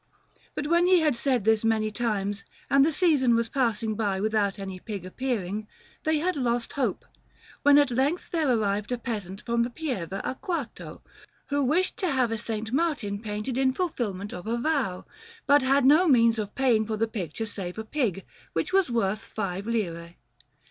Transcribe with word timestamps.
But 0.55 0.65
when 0.65 0.87
he 0.87 1.01
had 1.01 1.15
said 1.15 1.45
this 1.45 1.63
many 1.63 1.91
times 1.91 2.43
and 2.71 2.83
the 2.83 2.91
season 2.91 3.35
was 3.35 3.49
passing 3.49 3.93
by 3.93 4.19
without 4.19 4.57
any 4.57 4.79
pig 4.79 5.05
appearing, 5.05 5.67
they 6.05 6.17
had 6.17 6.35
lost 6.35 6.73
hope, 6.73 7.05
when 7.61 7.77
at 7.77 7.91
length 7.91 8.31
there 8.31 8.49
arrived 8.49 8.91
a 8.91 8.97
peasant 8.97 9.43
from 9.45 9.61
the 9.61 9.69
Pieve 9.69 10.11
a 10.11 10.35
Quarto, 10.41 11.03
who 11.49 11.61
wished 11.63 11.97
to 11.97 12.09
have 12.09 12.31
a 12.31 12.33
S. 12.33 12.49
Martin 12.71 13.21
painted 13.21 13.59
in 13.59 13.73
fulfilment 13.73 14.33
of 14.33 14.47
a 14.47 14.57
vow, 14.57 15.05
but 15.45 15.61
had 15.61 15.85
no 15.85 16.07
means 16.07 16.39
of 16.39 16.55
paying 16.55 16.83
for 16.87 16.97
the 16.97 17.07
picture 17.07 17.45
save 17.45 17.77
a 17.77 17.83
pig, 17.83 18.25
which 18.53 18.73
was 18.73 18.89
worth 18.89 19.19
five 19.19 19.67
lire. 19.67 20.15